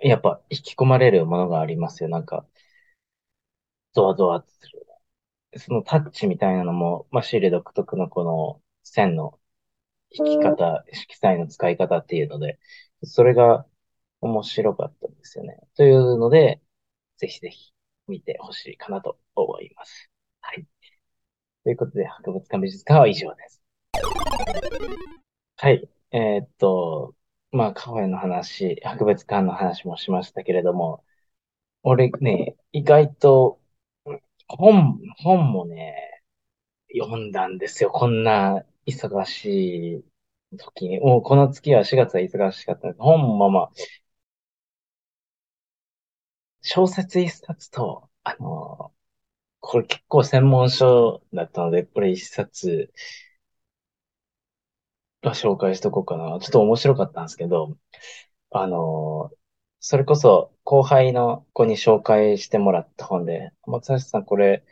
[0.00, 2.08] やっぱ引き込まれるものがありますよ。
[2.08, 2.46] なんか、
[3.92, 4.86] ゾワゾワする。
[5.58, 9.40] そのタッチみたいなのも、まあ、シーレ独特のこの線の
[10.10, 12.58] 引き方、色彩の使い方っていうので、
[13.04, 13.66] それが
[14.20, 15.58] 面白かったんですよね。
[15.76, 16.60] というので、
[17.18, 17.72] ぜひぜひ
[18.06, 20.10] 見てほしいかなと思います。
[20.40, 20.66] はい。
[21.64, 23.62] ということで、博物館美術館は以上です。
[25.56, 25.88] はい。
[26.12, 27.14] えー、っと、
[27.52, 31.04] まあ、カフェの話、博物館の話もしましたけれども、
[31.84, 33.60] 俺ね、意外と、
[34.48, 36.22] 本、本もね、
[36.96, 37.90] 読んだんですよ。
[37.90, 39.96] こんな忙し
[40.52, 41.00] い時に。
[41.00, 42.92] もうこの月は4月は忙しかった。
[42.98, 43.70] 本もまあ、
[46.62, 48.92] 小説一冊と、あの、
[49.60, 52.92] これ結構専門書だったので、これ一冊
[55.34, 56.38] 紹介しとこうかな。
[56.40, 57.76] ちょっと面白かったんですけど、
[58.50, 59.30] あの、
[59.80, 64.64] それこそ後輩の子に紹介してもらった本で、松橋さんこれ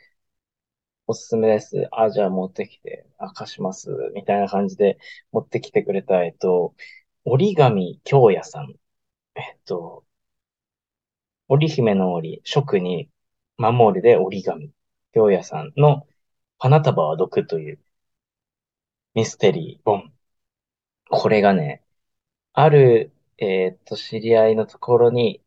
[1.07, 1.87] おすすめです。
[1.91, 3.89] あ、じゃあ持ってきて、あ、貸します。
[4.15, 4.97] みたいな感じで
[5.31, 6.75] 持ってきてくれた、えっと、
[7.25, 8.73] 折り紙京也さん。
[9.35, 10.05] えっと、
[11.47, 13.09] 織姫の織、職に
[13.57, 14.71] 守るで折り紙。
[15.11, 16.05] 京也さんの
[16.59, 17.79] 花束は毒という
[19.15, 20.13] ミステリー本。
[21.09, 21.83] これがね、
[22.53, 25.43] ある、えーっと、知り合いのところに、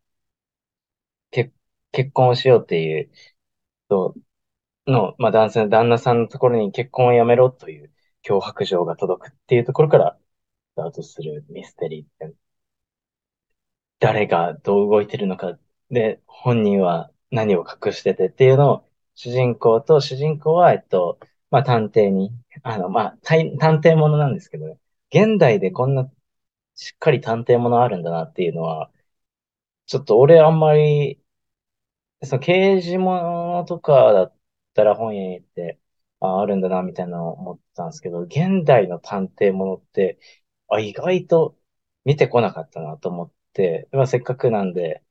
[1.30, 1.52] け、
[1.92, 3.10] 結婚をしようっていう、
[3.88, 4.14] と、
[4.86, 7.92] の、まあ、男性の旦那さんのところに結婚をやめろという
[8.24, 10.18] 脅迫状が届くっていうところから
[10.74, 12.34] スタートするミステリー、
[14.00, 15.58] 誰がどう動いてるのか、
[15.90, 21.18] で、本人は何を隠しててっていうのを、主人公と主人公は、えっと、
[21.50, 22.30] まあ、探偵に、
[22.62, 24.78] あの、まあ、探偵ものなんですけどね、
[25.10, 26.10] 現代でこんな
[26.74, 28.90] しっかり探偵ものあるんだなっていうのは、
[29.86, 31.22] ちょっと俺あんまり、
[32.24, 33.14] その刑事も
[33.58, 34.34] のとかだっ
[34.74, 35.80] たら本屋に行って、
[36.20, 40.18] あ、あるんだな、みたいなのを思ったんですけど、現代の探偵ものって、
[40.68, 41.56] あ、意外と
[42.04, 45.02] 見てこなかったなと思って、まあ、せっかくなんで、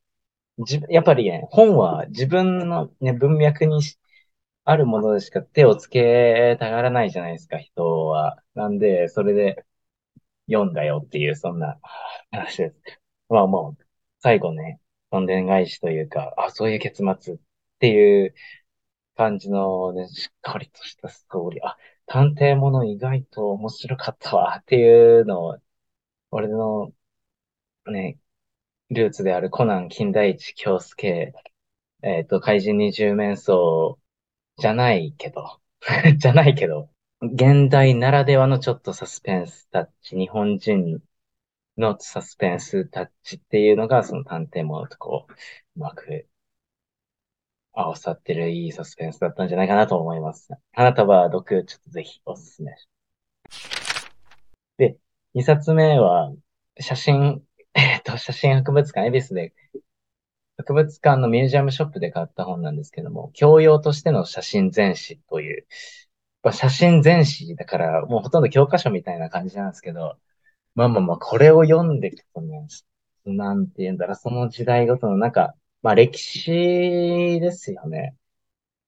[0.66, 3.82] じ、やっぱりね、本は自分のね、文脈に
[4.66, 8.44] あるものでしか手をつけたがらないじゃないですか、人は。
[8.56, 9.67] なんで、それで
[10.48, 11.80] 読んだよっていう、そんな
[12.32, 12.76] 話です。
[13.30, 13.86] まあもう、
[14.20, 14.80] 最後ね、
[15.12, 17.38] どんでん返しというか、あ、そういう結末っ
[17.80, 18.34] ていう
[19.16, 21.66] 感じのね、しっかりとしたストーリー。
[21.66, 21.78] あ、
[22.08, 25.58] 探偵もの意外と面白かったわっていうのを、
[26.32, 26.94] 俺の
[27.88, 28.20] ね、
[28.90, 31.34] ルーツであるコナン金田一京介、
[32.04, 33.98] えっと、怪人二十面相
[34.58, 35.62] じゃないけど、
[36.18, 36.90] じゃないけど、
[37.22, 41.00] 現代ならではのちょっとサスペンスタッチ、日本人
[41.78, 46.28] のサスペンスタッチっていうのが、その探偵ものとこう、うまく
[47.74, 50.50] 合わさってるいいサスペンスだったんじゃないかなと思います。
[50.74, 53.04] あなたは毒、ちょっとぜひおすすめしま
[53.58, 54.08] す。
[55.38, 56.34] 2冊目は、
[56.80, 57.44] 写真、
[57.76, 59.54] えっと、写真博物館、恵比寿で、
[60.58, 65.68] 博物館のミュージアムショップで買った本なんですけども、教養としての写真全史という、
[66.48, 70.18] ま写真全史だから、もうほとんど教科書みたいな感じなんですけど、
[70.76, 72.68] まあまあまあ、これを読んでいくとね、
[73.26, 76.50] なんて言うんだろう、その時代ごとのなんか、まあ歴史
[77.42, 78.16] ですよね。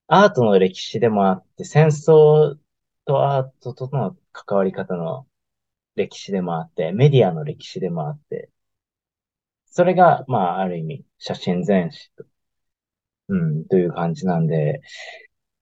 [0.07, 2.57] アートの歴史でもあって、戦争
[3.05, 5.27] とアートとの関わり方の
[5.95, 8.51] 歴史でもあって、メディアの歴史でもあって、
[9.67, 12.25] それが、まあ、ある意味、写真全史と、
[13.27, 14.81] うん、という感じなんで、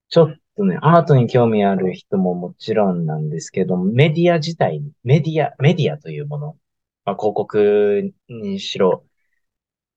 [0.09, 6.59] ちょっとね、アートに興味ある人ももちろんなんですけど、メディア自体、メディア、メディアというもの、
[7.05, 9.05] まあ、広告にしろ、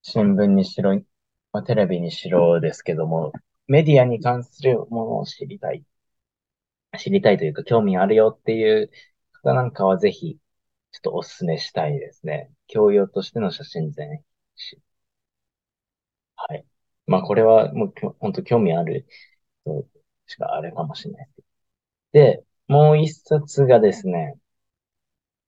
[0.03, 0.97] 新聞にしろ、
[1.53, 3.33] まあ、テレビにしろですけども、
[3.69, 5.85] メディアに関するものを知りたい。
[6.99, 8.91] 知りたいというか、興味あるよっていう
[9.43, 10.39] 方なんかはぜひ、
[10.93, 12.53] ちょっとお勧めしたいですね。
[12.69, 14.25] 教養としての写真全
[14.57, 14.81] 史。
[16.37, 16.65] はい。
[17.07, 19.07] まあ、これはもう、本当興味ある
[20.31, 21.29] しかあれかもしれない
[22.13, 22.45] で。
[22.69, 24.37] もう一冊がですね、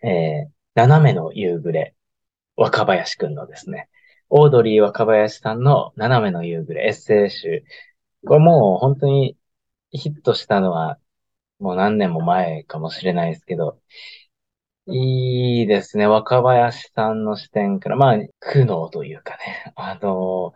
[0.03, 1.95] えー、斜めの夕暮れ。
[2.57, 3.89] 若林くんのですね。
[4.29, 7.65] オードリー若林さんの斜めの夕暮れエッセイ集。
[8.27, 9.37] これもう本当に
[9.91, 10.99] ヒットしたのは
[11.61, 13.81] もう何年も前かもしれないですけど、
[14.87, 16.07] いいですね。
[16.09, 20.55] 若林さんの視点から、まあ、苦悩というかね、あの、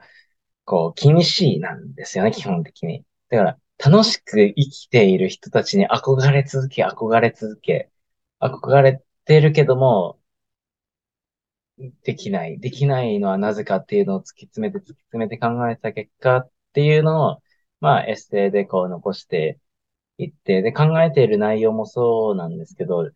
[0.65, 3.05] こう、禁止なんですよね、基本的に。
[3.31, 7.91] だから、楽しく生きている人たちに憧れ続け、憧れ続け、
[8.41, 10.19] 憧れてるけども、
[12.05, 12.59] できない。
[12.59, 17.43] できないのはなぜかっていうのを突き詰めて突き詰めて考えた結果っていうのを、
[17.81, 19.61] まあ、エッセイでこう残して
[20.19, 23.11] いって、で、考えている内容もそうなんですけど、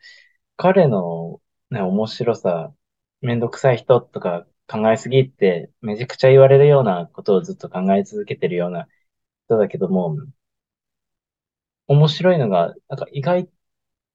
[0.56, 2.74] 彼のね、面白さ、
[3.22, 8.88] めんどくさい人とか考えすぎってめちゃくちゃ言われるようなことをずっと考え続けてるような
[9.46, 10.16] 人だけども、
[11.90, 13.50] 面白いのが、なんか意外、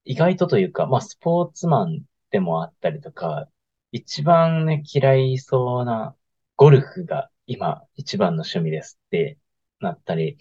[0.04, 3.50] 意外とというか、まあスポーツマンでもあったりとか、
[3.92, 6.16] 一番ね、嫌いそうな
[6.56, 9.38] ゴルフが今一番の趣味ですって
[9.80, 10.38] なったり、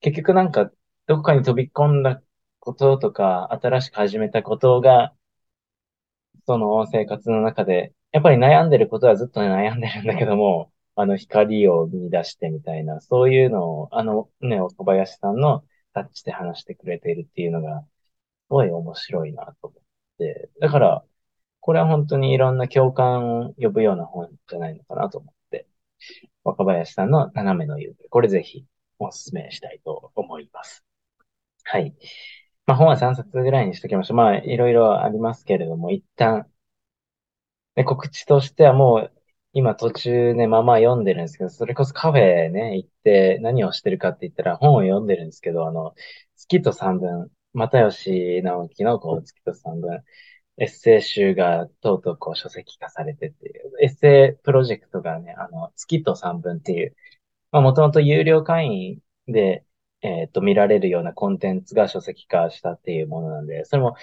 [0.00, 0.70] 結局なんか
[1.06, 2.22] どこかに飛び込んだ
[2.60, 5.12] こととか、新しく始めたことが、
[6.46, 15.64] その生活の中で、やっぱり悩んでることはずっと悩んでるんだけども、あの光を見出してみたいな、そういうのを、あのね、小林さんの
[15.96, 17.86] タッチで話してくれているっていうのが、す
[18.50, 19.82] ごい面白いなと思っ
[20.18, 20.50] て。
[20.60, 21.04] だから、
[21.60, 25.68] これは本当にいろんな共感を呼ぶような本じゃないのかなと思って。
[26.44, 28.66] 若林さんの斜めの夕暮これぜひ
[28.98, 30.84] お勧めしたいと思います。
[31.64, 31.94] はい。
[32.66, 34.16] まあ、本は3冊ぐらいにしときましょう。
[34.18, 36.46] まあ、いろいろありますけれども、一旦、
[37.74, 39.15] で告知としてはもう、
[39.56, 45.94] 今途中ね、まあまあ読んでるんですけど、それこそカフェね、行って何をしてるかって言ったら本を読んでるんですけど、あの、
[46.36, 50.02] 月と三分、又吉直樹のこう月と三分、
[50.58, 56.94] エッセイ集がとうとうこう書籍化されてっていう、エッセイプロジェクトがね、あの、月と三分っていう、
[57.52, 59.64] まあもともと有料会員で、
[60.02, 63.96] えっと、見られるようなコンテンツが書籍化したっていうものなんで、それも、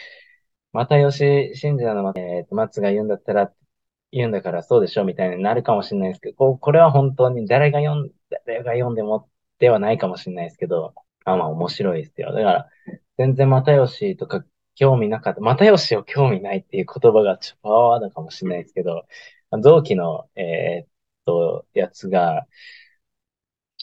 [0.74, 3.54] 又吉信者の、えっと、松が言うんだったら、
[4.14, 8.12] 言うんだからそうでしょみたいになるかもしれないですけど、ここれは本当に誰が読ん、
[8.46, 10.94] 誰が読んでもではないかもしれないですけど、
[11.26, 12.32] あまあ面白いですよ。
[12.34, 12.70] だから、
[13.18, 14.46] 全然又吉とか
[14.76, 15.42] 興味なかった。
[15.42, 19.06] 又吉を興味ないっていう言葉がちょっとパワーワードかもしれないですけど、
[19.62, 20.88] 同期の、えー、っ
[21.26, 22.48] と、やつが、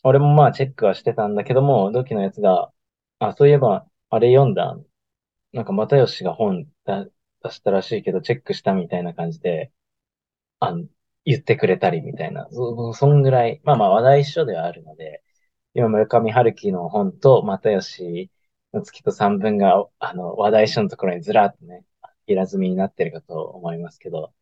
[0.03, 2.73] 俺もまあチェックはしてたんだけども、同期のやつが、
[3.19, 4.77] あ、そういえば、あれ読んだ。
[5.53, 9.73] なんか、又吉が本出したらしいけど、チェックしたみたいな感じで、
[10.61, 10.87] あの
[11.25, 12.49] 言ってくれたりみたいな。
[12.51, 15.23] そ、そんぐらい、まあまあ話題一緒ではあるので、
[15.75, 18.31] 今村上春樹の本と又吉
[18.73, 21.85] の月と三分が、あの、話題書のところにずらっとね、
[22.27, 24.33] 平積みになってるかと思いますけど、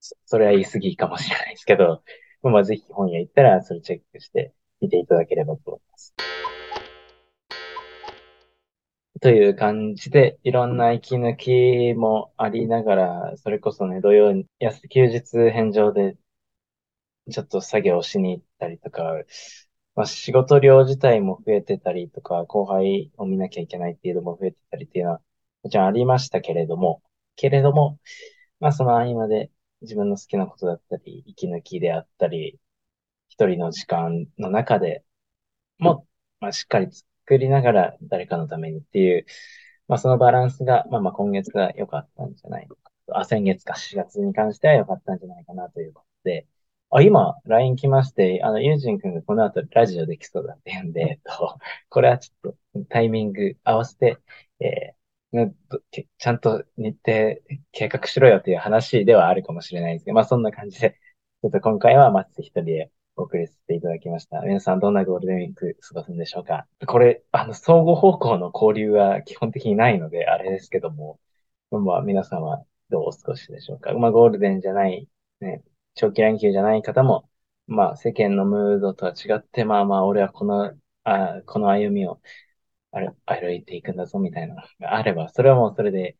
[0.00, 2.02] そそれは言い過ぎかもしれないですけど、
[2.42, 6.14] まあぜひ本屋行ったらそれチェックして見ていただければと思います。
[9.20, 14.46] という感じで、いろんな息抜きもありながら、それこそね、土曜に、
[14.90, 16.16] 休日返上で、
[17.30, 19.02] ちょっと作業しに行ったりとか、
[19.94, 25.22] まあ、仕事量自体も増えてたりとか、後輩を見なきゃいけないっていうのも増えてたりっていうのは、
[25.62, 27.02] もちろんありましたけれども、
[27.36, 27.98] けれども、
[28.60, 29.50] まあその合間で
[29.82, 32.60] 自分の好きなことだったり、息抜きであったり、
[33.30, 35.04] 一人の時間の中で
[35.78, 36.06] も、
[36.40, 36.88] まあしっかり
[37.28, 39.26] 作りながら誰かのためにっていう、
[39.86, 42.74] まあそのバランスが、まあまあ今月が良かったんじゃないか。
[43.12, 43.74] あ、先月か。
[43.74, 46.46] 4月に関しては良かったんじゃないかなということで、
[46.90, 51.58] あ、今、LINE 来まして、あの、ユージン君がこの後ラジオできそうだって言うんで、えっと、
[51.90, 54.18] これはちょっとタイミング合わせて、
[54.60, 55.52] えー、
[56.18, 57.36] ちゃんと日程
[57.72, 60.98] 計画しろよっていう話ではあるかもしれないですけど、まあそんな感じで、
[61.42, 64.40] ちょっと今回は松一人でお送りさせていただきました。
[64.42, 66.68] 皆さんどんなゴールデンウィーク過ごすんでしょうか？
[66.86, 71.18] これ、あの、相互方向の交流は基本的にないので、あれですけども、
[71.72, 73.92] まあ皆さんはどうお過ごしでしょうか？
[73.94, 75.08] まあゴールデンじゃない、
[75.40, 75.64] ね、
[75.94, 77.28] 長期連休じゃない方も、
[77.66, 82.20] まあ世間のムードとは違って、まあまあ俺はこの、あこの歩みを
[82.92, 86.16] あれ歩いていくんだぞみたいなのがあれば、それはもうそれで、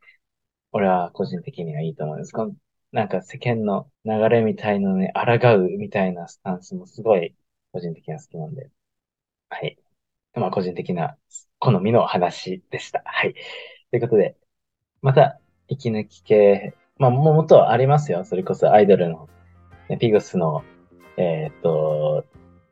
[0.72, 2.32] 俺は個人的にはいいと思います。
[2.92, 7.34] なんか世間の流れみたいのに抗うみたいなスタンスもすごい
[7.72, 8.70] 個人的には好きなんで。
[9.50, 9.78] はい。
[10.34, 11.16] まあ個人的な
[11.58, 13.02] 好みの話でした。
[13.04, 13.34] はい。
[13.90, 14.36] ということで、
[15.02, 18.24] また息抜き系、まあももとありますよ。
[18.24, 19.28] それこそアイドルの
[20.00, 20.64] ピグスの、
[21.16, 22.24] えっ、と、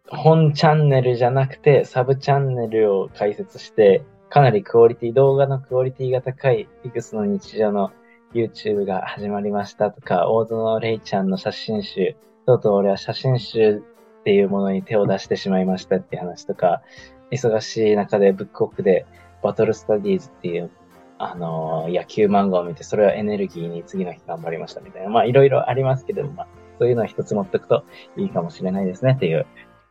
[0.08, 7.92] 本チャンネルじゃなくて、サブチャンネルを開設して、かなりクオリティ、動画のクオリティが高いピグスの日常の
[8.34, 12.16] YouTube が始まりましたとか、大園レイちゃんの写真集、
[12.46, 16.82] とうとう俺は写真集っていうものに手を出してしまいましたっていう話とか、
[17.30, 19.06] 忙しい中でブックオフで
[19.42, 20.70] バトルスタディーズっていう、
[21.18, 25.10] あのー、野球漫画を見て、それをエネルギーに次の日頑張りましたみたいな。
[25.10, 26.46] まあいろいろありますけど、まあ
[26.78, 27.84] そういうのを一つ持っておくと
[28.16, 29.46] いいかもしれないですねっていう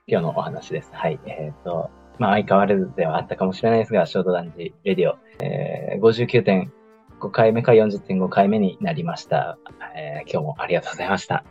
[0.07, 0.91] 今日のお話です。
[0.93, 1.19] はい。
[1.25, 5.99] えっ、ー、と、まあ相変わらずではあったかもしれないですが、ショートダンジレディオ、えー、
[7.19, 9.57] 5回目か40.5回目になりました。
[9.95, 11.43] えー、今日もありがとうございました。